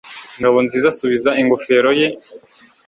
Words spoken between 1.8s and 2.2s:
ye.